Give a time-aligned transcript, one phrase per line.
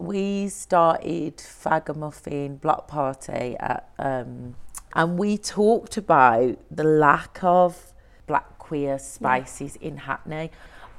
[0.00, 4.54] we started Fagamuffin Block Party at, um,
[4.94, 7.92] and we talked about the lack of
[8.26, 10.50] black queer spaces in Hackney.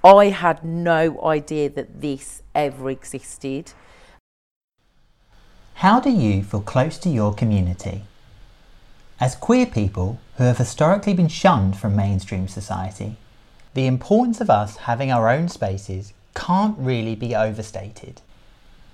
[0.03, 3.73] I had no idea that this ever existed.
[5.75, 8.03] How do you feel close to your community?
[9.19, 13.17] As queer people who have historically been shunned from mainstream society,
[13.73, 18.21] the importance of us having our own spaces can't really be overstated.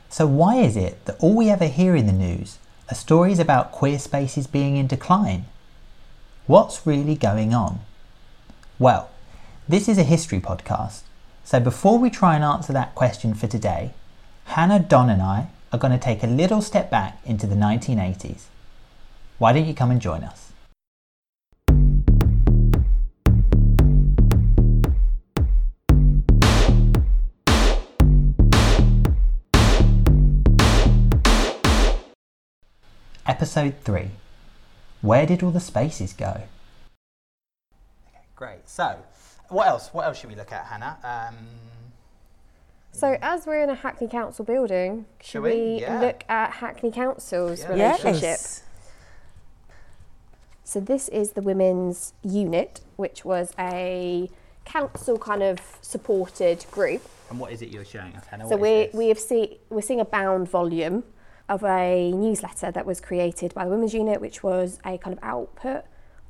[0.10, 2.58] So, why is it that all we ever hear in the news
[2.90, 5.46] are stories about queer spaces being in decline?
[6.46, 7.80] What's really going on?
[8.80, 9.10] Well,
[9.68, 11.02] this is a history podcast,
[11.44, 13.92] so before we try and answer that question for today,
[14.46, 18.44] Hannah, Don, and I are going to take a little step back into the 1980s.
[19.38, 20.47] Why don't you come and join us?
[33.42, 34.10] Episode 3
[35.02, 36.42] Where did all the spaces go?
[38.08, 38.68] Okay, great.
[38.68, 38.98] So,
[39.50, 39.90] what else?
[39.94, 40.98] What else should we look at, Hannah?
[41.04, 41.36] Um,
[42.92, 45.52] So, as we're in a Hackney Council building, should Shall we?
[45.52, 46.02] we, Yeah.
[46.02, 47.70] look at Hackney Council's Yeah.
[47.70, 48.24] relationship?
[48.24, 48.64] Yes.
[50.64, 54.32] So, this is the women's unit, which was a
[54.66, 57.04] council kind of supported group.
[57.30, 58.48] and what is it you're showing us, Hannah?
[58.50, 58.94] So we this?
[58.96, 61.04] we have see we're seeing a bound volume
[61.50, 65.24] of a newsletter that was created by the Women's Unit, which was a kind of
[65.24, 65.84] output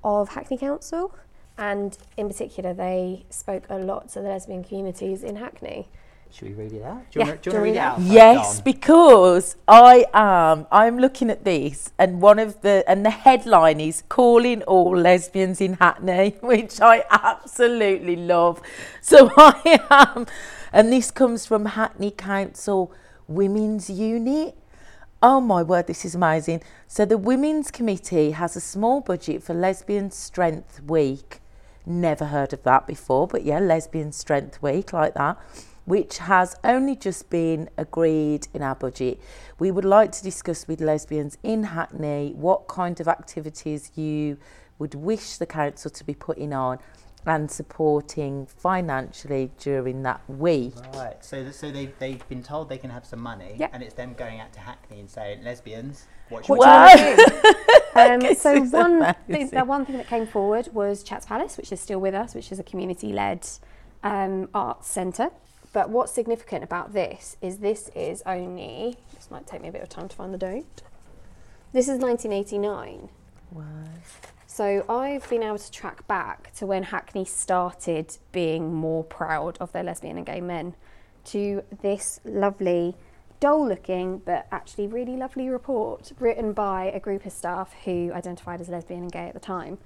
[0.04, 1.14] of Hackney Council,
[1.58, 5.88] and in particular, they spoke a lot to the lesbian communities in Hackney.
[6.30, 7.10] Should we read it out?
[7.10, 7.98] Do you Yeah, want to do you read it wanna out?
[8.00, 8.64] read first, Yes, Don?
[8.66, 10.68] because I am.
[10.72, 15.62] I'm looking at this, and one of the and the headline is "Calling all lesbians
[15.62, 18.62] in Hackney," which I absolutely love.
[19.02, 20.28] So I am,
[20.73, 22.92] and this comes from Hackney Council
[23.28, 24.56] Women's Unit.
[25.23, 26.62] Oh my word, this is amazing.
[26.86, 31.42] So the Women's Committee has a small budget for Lesbian Strength Week.
[31.88, 35.39] Never heard of that before, but yeah, Lesbian Strength Week like that,
[35.86, 39.20] which has only just been agreed in our budget.
[39.58, 44.38] We would like to discuss with lesbians in Hackney what kind of activities you
[44.78, 46.78] would wish the council to be putting on
[47.27, 50.73] and supporting financially during that week.
[50.95, 53.71] Right, so th- so they they've been told they can have some money, Yep.
[53.73, 57.16] and it's them going out to Hackney and saying, "Lesbians, what What should you Wow.
[57.17, 57.54] want to do?
[57.98, 61.82] Um, so one thing, the one thing that came forward was Chats Palace, which is
[61.82, 63.48] still with us, which is a community-led
[64.04, 65.32] um, arts centre.
[65.73, 68.98] But what's significant about this is this is only.
[69.16, 70.83] This might take me a bit of time to find the date.
[71.73, 73.10] This is 1989.
[73.52, 73.64] Wow.
[74.58, 79.72] So I've been able to track back to when Hackney started being more proud of
[79.72, 80.73] their lesbian and gay men
[81.26, 82.96] to this lovely,
[83.40, 88.60] dull looking, but actually really lovely report written by a group of staff who identified
[88.60, 89.78] as lesbian and gay at the time.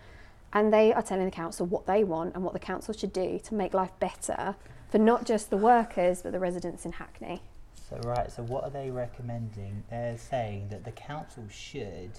[0.54, 3.40] And they are telling the council what they want and what the council should do
[3.40, 4.56] to make life better
[4.90, 7.42] for not just the workers but the residents in Hackney.
[7.90, 9.84] So right, so what are they recommending?
[9.90, 12.12] They're saying that the council should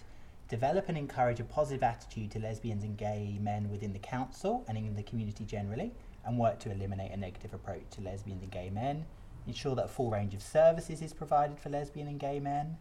[0.53, 4.77] develop and encourage a positive attitude to lesbians and gay men within the council and
[4.77, 5.91] in the community generally,
[6.27, 9.07] and work to eliminate a negative approach to lesbians and gay men.
[9.47, 12.77] Ensure that a full range of services is provided for lesbian and gay men.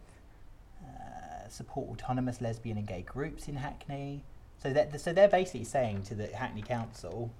[0.84, 4.22] Uh, support autonomous lesbian and gay groups in Hackney.
[4.62, 7.30] So that so they're basically saying to the Hackney Council,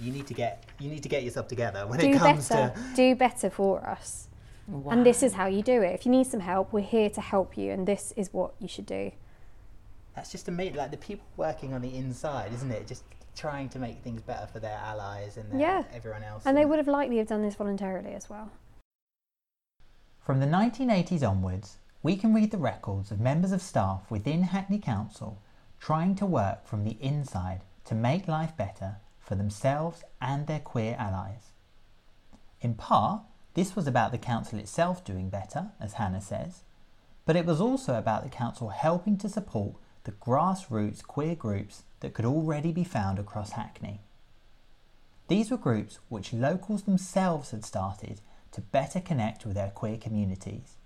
[0.00, 2.96] you need to get you need to get yourself together when it comes better, to
[2.96, 4.26] do better for us.
[4.66, 4.90] Wow.
[4.92, 5.94] And this is how you do it.
[5.94, 8.68] If you need some help, we're here to help you, and this is what you
[8.68, 9.12] should do.
[10.18, 10.74] That's just amazing.
[10.74, 12.88] Like the people working on the inside, isn't it?
[12.88, 13.04] Just
[13.36, 15.84] trying to make things better for their allies and their, Yeah.
[15.92, 16.44] everyone else.
[16.44, 18.50] And they would have likely have done this voluntarily as well.
[20.18, 24.80] From the 1980s onwards, we can read the records of members of staff within Hackney
[24.80, 25.40] Council
[25.78, 30.96] trying to work from the inside to make life better for themselves and their queer
[30.98, 31.52] allies.
[32.60, 33.22] In part,
[33.54, 36.64] this was about the council itself doing better, as Hannah says,
[37.24, 42.14] but it was also about the council helping to support the grassroots queer groups that
[42.14, 44.00] could already be found across Hackney.
[45.28, 48.20] These were groups which locals themselves had started
[48.52, 50.76] to better connect with their queer communities,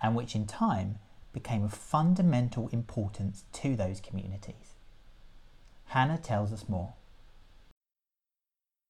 [0.00, 0.98] and which in time
[1.32, 4.74] became of fundamental importance to those communities.
[5.86, 6.94] Hannah tells us more.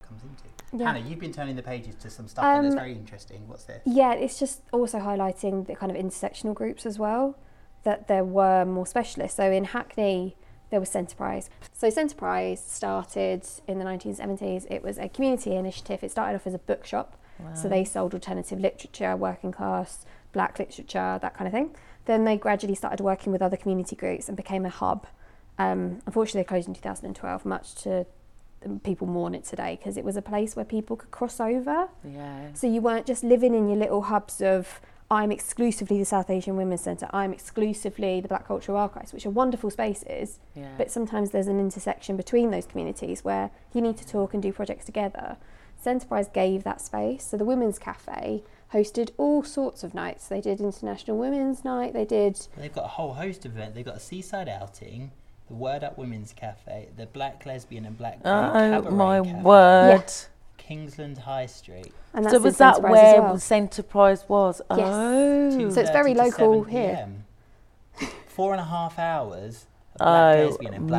[0.07, 0.45] Comes into.
[0.73, 0.93] Yeah.
[0.93, 3.49] Hannah, you've been turning the pages to some stuff and it's Um, very interesting.
[3.49, 3.83] What's this?
[3.85, 7.37] Yeah, it's just also highlighting the kind of intersectional groups as well,
[7.85, 9.37] that there were more specialists.
[9.37, 10.37] So in Hackney,
[10.71, 11.49] there was Centerprise.
[11.73, 14.67] So Centerprise started in the 1970s.
[14.71, 16.05] It was a community initiative.
[16.05, 17.17] It started off as a bookshop.
[17.55, 21.75] So they sold alternative literature, working class black literature, that kind of thing.
[22.07, 25.07] Then they gradually started working with other community groups and became a hub.
[25.59, 28.07] Um, unfortunately, they closed in 2012, much to
[28.83, 31.89] people mourn it today because it was a place where people could cross over.
[32.05, 32.53] Yeah.
[32.55, 34.81] So you weren't just living in your little hubs of
[35.13, 39.31] I'm exclusively the South Asian Women's Centre, I'm exclusively the Black Cultural Archives, which are
[39.31, 40.39] wonderful spaces.
[40.55, 40.69] Yeah.
[40.79, 44.53] But sometimes there's an intersection between those communities where you need to talk and do
[44.53, 45.37] projects together.
[45.85, 47.25] Centerprise gave that space.
[47.25, 50.29] So the Women's Cafe hosted all sorts of nights.
[50.29, 53.75] They did International Women's Night, they did They've got a whole host of events.
[53.75, 55.11] They've got a seaside outing,
[55.49, 60.13] the Word Up Women's Cafe, the Black Lesbian and Black Gay Oh my Cafe, word.
[60.67, 61.93] Kingsland High Street.
[62.15, 63.35] and that's So was that Centerprise as where well.
[63.53, 64.63] Centerprise was?
[64.71, 64.79] Yes.
[64.81, 65.71] Oh.
[65.71, 66.95] So it's very local here.
[66.95, 67.25] PM.
[68.27, 69.67] Four and a half hours.
[69.99, 70.99] Black Oh and black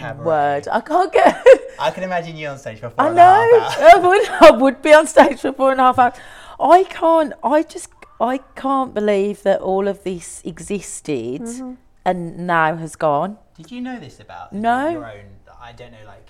[0.00, 0.66] my word!
[0.72, 1.46] I can't get.
[1.78, 3.60] I can imagine you on stage for four I and a half know.
[3.60, 3.94] hours.
[3.94, 4.28] I would.
[4.28, 6.14] I would be on stage for four and a half hours.
[6.58, 7.32] I can't.
[7.44, 7.90] I just.
[8.20, 11.74] I can't believe that all of this existed Mm-hmm.
[12.04, 13.38] and now has gone.
[13.56, 14.88] Did you know this about No.
[14.90, 15.26] your own?
[15.60, 16.28] I don't know, like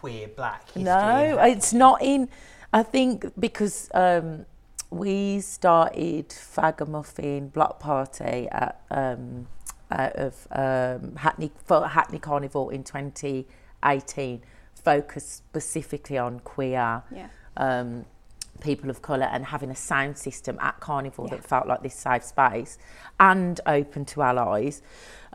[0.00, 0.82] queer black history.
[0.84, 2.28] No, it's not in.
[2.72, 4.46] I think because um,
[4.90, 9.46] we started Fagamuffin Block Party at um,
[9.90, 14.42] out of um, Hackney for Hackney Carnival in 2018,
[14.74, 17.28] focused specifically on queer Yeah.
[17.56, 18.06] um,
[18.60, 21.36] people of colour and having a sound system at Carnival Yeah.
[21.36, 22.78] that felt like this safe space
[23.18, 24.80] and open to allies.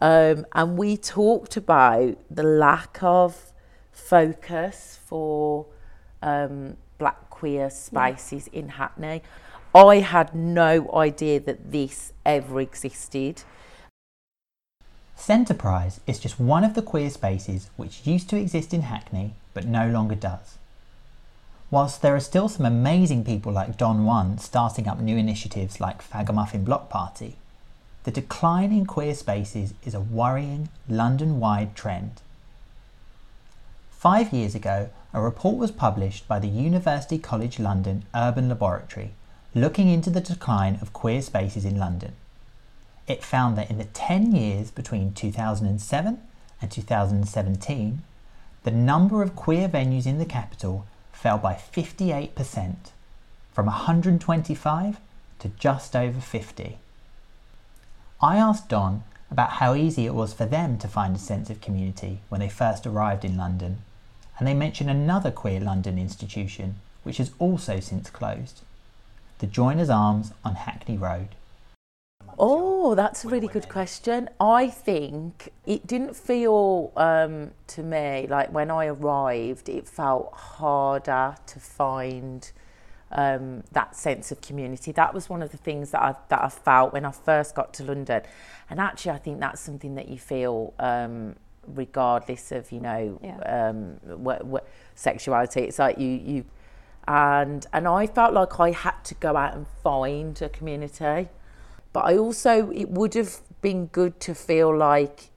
[0.02, 3.52] Um, and we talked about the lack of
[3.95, 5.65] focus for
[6.21, 9.24] um, black queer spaces in Hackney.
[9.74, 13.44] I had no idea that this ever existed.
[15.18, 19.65] Centerprise is just one of the queer spaces which used to exist in Hackney but
[19.65, 20.57] no longer does.
[21.71, 26.01] Whilst there are still some amazing people like Don One starting up new initiatives like
[26.01, 27.38] Fagamuffin Block Party,
[28.03, 32.21] the decline in queer spaces is a worrying London wide trend.
[34.06, 39.16] Five years ago, a report was published by the University College London Urban Laboratory
[39.56, 42.13] looking into the decline of queer spaces in London
[43.07, 46.19] it found that in the 10 years between 2007
[46.62, 48.04] and 2017,
[48.63, 52.75] the number of queer venues in the capital fell by 58%,
[53.54, 55.00] from 125
[55.40, 56.78] to just over 50.
[58.22, 61.60] I asked Don about how easy it was for them to find a sense of
[61.60, 63.80] community when they first arrived in London,
[64.38, 68.62] and they mention another queer London institution which has also since closed
[69.40, 71.30] the Joiners Arms on Hackney Road.
[72.38, 74.30] Oh, that's a really good question.
[74.40, 81.36] I think it didn't feel um, to me like when I arrived, it felt harder
[81.46, 82.52] to find
[83.12, 84.92] um, that sense of community.
[84.92, 87.74] That was one of the things that I that I felt when I first got
[87.76, 88.24] to London,
[88.70, 91.36] and actually, I think that's something that you feel um,
[91.68, 93.70] regardless of you know Yeah.
[93.70, 95.62] um, what, what sexuality.
[95.62, 96.46] It's like you you.
[97.08, 101.30] And and I felt like I had to go out and find a community
[101.94, 105.30] but I also it would have been good to feel like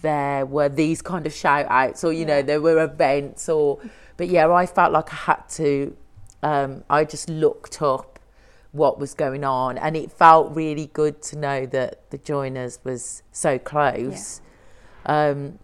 [0.00, 3.78] there were these kind of shout outs or you know there were events or
[4.16, 5.96] but yeah I felt like I had to
[6.42, 8.18] um, I just looked up
[8.72, 13.22] what was going on and it felt really good to know that the joiners was
[13.30, 14.40] so close
[15.06, 15.58] um,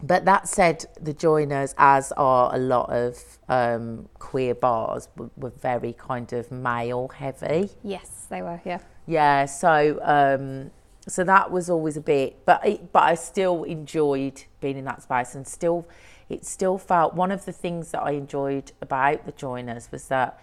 [0.00, 5.50] but that said the joiners as are a lot of um, queer bars were, were
[5.50, 8.78] very kind of male heavy Yes, they were, yeah.
[9.06, 10.70] yeah, so um,
[11.08, 15.02] so that was always a bit, but it, but I still enjoyed being in that
[15.02, 15.88] space, and still,
[16.28, 20.38] it still felt one of the things that I enjoyed about the joiners was that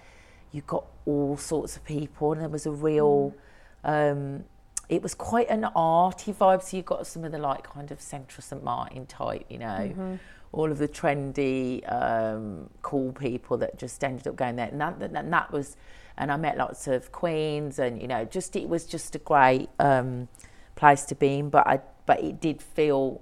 [0.51, 3.35] you got all sorts of people, and there was a real,
[3.83, 4.45] um,
[4.89, 6.61] it was quite an arty vibe.
[6.63, 10.19] So you got some of the like kind of Central St Martin type, you know.
[10.51, 15.01] All of the trendy, um, cool people that just ended up going there, and that,
[15.01, 15.75] and that was,
[16.17, 19.67] and I met lots of queens, and you know, just it was just a great
[19.79, 20.29] um,
[20.75, 21.49] place to be in.
[21.49, 23.21] But I, but it did feel,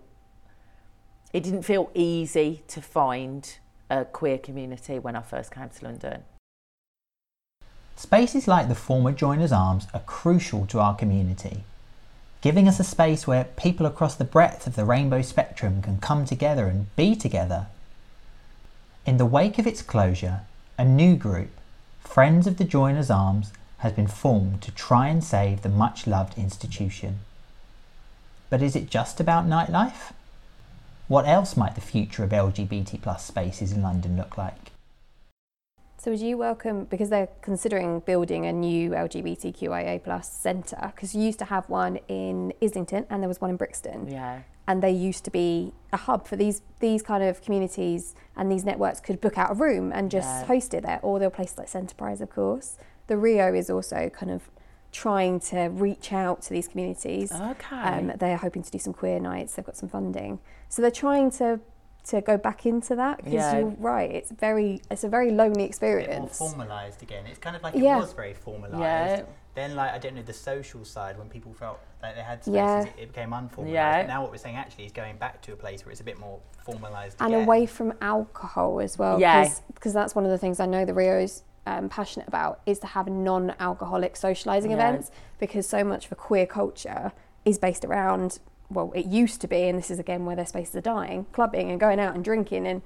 [1.31, 3.57] it didn't feel easy to find
[3.89, 6.23] a queer community when I first came to London.
[7.95, 11.63] Spaces like the former Joiners Arms are crucial to our community,
[12.41, 16.25] giving us a space where people across the breadth of the rainbow spectrum can come
[16.25, 17.67] together and be together.
[19.05, 20.41] In the wake of its closure,
[20.77, 21.51] a new group,
[21.99, 26.37] Friends of the Joiners Arms, has been formed to try and save the much loved
[26.37, 27.19] institution.
[28.49, 30.13] But is it just about nightlife?
[31.07, 34.72] What else might the future of LGBT plus spaces in London look like?
[36.03, 41.21] So would you welcome because they're considering building a new LGBTQIA plus centre because you
[41.21, 44.09] used to have one in Islington and there was one in Brixton.
[44.09, 44.41] Yeah.
[44.67, 48.65] And they used to be a hub for these these kind of communities and these
[48.65, 50.43] networks could book out a room and just Yeah.
[50.43, 50.99] host it there.
[51.01, 52.77] Or there were places like Centerprise, of course.
[53.07, 54.51] The Rio is also kind of
[54.91, 57.31] trying to reach out to these communities.
[57.31, 57.77] Okay.
[57.77, 59.55] Um, they're hoping to do some queer nights.
[59.55, 61.61] They've got some funding, so they're trying to
[62.05, 63.57] to go back into that because Yeah.
[63.59, 64.11] you're right.
[64.11, 66.39] It's very it's a very lonely bit more experience.
[66.39, 67.25] formalised again.
[67.27, 67.97] It's kind of like Yeah.
[67.97, 68.79] it was very formalised.
[68.79, 69.21] Yeah.
[69.55, 72.55] Then, like I don't know, the social side when people felt like they had spaces,
[72.55, 72.81] Yeah.
[72.83, 73.71] it, it became unformalised.
[73.73, 74.01] Yeah.
[74.01, 76.03] But now what we're saying actually is going back to a place where it's a
[76.03, 77.43] bit more formalised and again.
[77.43, 79.19] away from alcohol as well.
[79.19, 79.47] Yeah.
[79.73, 82.87] Because that's one of the things I know the Rio's um, passionate about is to
[82.87, 84.73] have non-alcoholic socialising Yeah.
[84.89, 87.11] events because so much for queer culture
[87.45, 90.75] is based around well, it used to be, and this is again where their spaces
[90.75, 92.81] are dying, clubbing and going out and drinking and.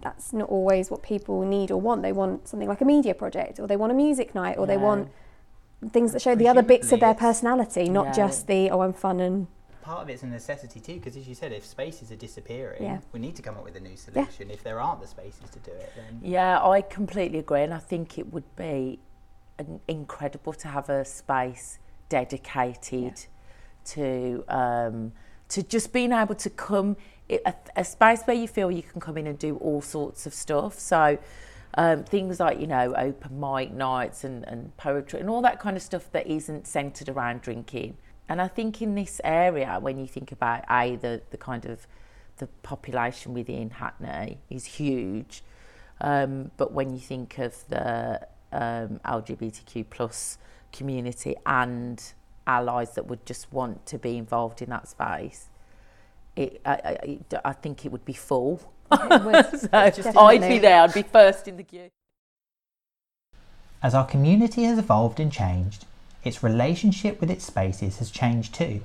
[0.00, 2.02] That's not always what people need or want.
[2.02, 4.76] They want something like a media project, or they want a music night, or they
[4.76, 5.08] want
[5.90, 8.12] things that show the other bits of their personality, not Yeah.
[8.12, 9.48] just the oh, I'm fun and
[9.82, 12.98] Part of it's a necessity too, because as you said, if spaces are disappearing, Yeah.
[13.10, 14.52] we need to come up with a new solution.
[14.52, 17.78] If there aren't the spaces to do it, then Yeah, I completely agree, and I
[17.78, 19.00] think it would be
[19.58, 23.26] an- incredible to have a space dedicated
[23.94, 25.12] to um,
[25.48, 26.96] to just being able to come
[27.76, 30.78] a space where you feel you can come in and do all sorts of stuff.
[30.78, 31.18] So
[31.74, 35.76] um, things like you know open mic nights and, and poetry and all that kind
[35.76, 37.96] of stuff that isn't centered around drinking.
[38.28, 41.86] And I think in this area, when you think about a the the kind of
[42.38, 45.42] the population within Hackney is huge,
[46.00, 50.38] um, but when you think of the um, LGBTQ plus
[50.72, 52.12] community and
[52.48, 55.48] allies that would just want to be involved in that space,
[56.34, 58.72] it, I, I, I think it would be full.
[58.90, 60.80] Would, so I'd be there.
[60.80, 61.90] I'd be first in the queue.
[63.82, 65.84] As our community has evolved and changed,
[66.24, 68.80] its relationship with its spaces has changed too.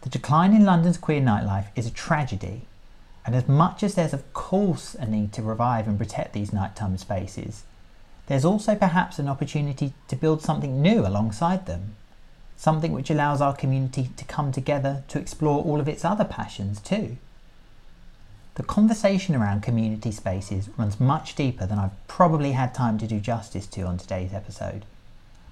[0.00, 2.62] The decline in London's queer nightlife is a tragedy,
[3.24, 6.96] and as much as there's of course a need to revive and protect these nighttime
[6.96, 7.62] spaces,
[8.26, 11.96] there's also perhaps an opportunity to build something new alongside them.
[12.62, 16.80] Something which allows our community to come together to explore all of its other passions
[16.80, 17.16] too.
[18.54, 23.18] The conversation around community spaces runs much deeper than I've probably had time to do
[23.18, 24.84] justice to on today's episode.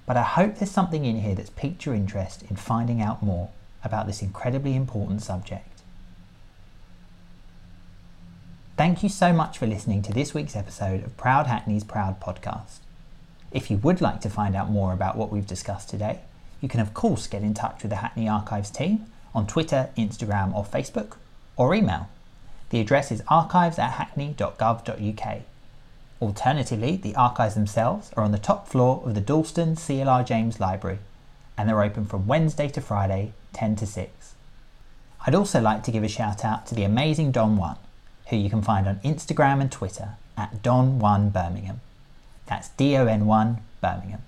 [0.07, 3.51] But I hope there's something in here that's piqued your interest in finding out more
[3.83, 5.81] about this incredibly important subject.
[8.77, 12.79] Thank you so much for listening to this week's episode of Proud Hackney's Proud podcast.
[13.51, 16.21] If you would like to find out more about what we've discussed today,
[16.61, 20.55] you can of course get in touch with the Hackney Archives team on Twitter, Instagram,
[20.55, 21.17] or Facebook,
[21.57, 22.09] or email.
[22.71, 25.43] The address is archives at hackney.gov.uk.
[26.23, 30.99] Alternatively, the archives themselves are on the top floor of the Dalston CLR James Library,
[31.57, 34.35] and they're open from Wednesday to Friday, 10 to 6.
[35.27, 37.77] I'd also like to give a shout out to the amazing Don One,
[38.29, 41.81] who you can find on Instagram and Twitter at Don1Birmingham.
[42.47, 44.23] That's D O N 1 Birmingham.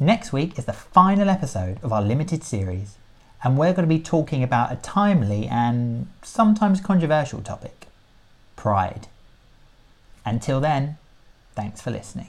[0.00, 2.94] Next week is the final episode of our limited series,
[3.42, 7.88] and we're going to be talking about a timely and sometimes controversial topic
[8.54, 9.08] pride.
[10.24, 10.98] Until then,
[11.56, 12.28] thanks for listening.